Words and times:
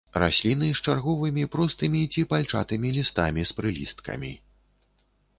Расліны 0.21 0.67
з 0.77 0.89
чарговымі 0.91 1.43
простымі 1.55 1.99
ці 2.15 2.23
пальчатымі 2.31 2.93
лістамі 2.95 3.41
з 3.49 3.57
прылісткамі. 3.59 4.31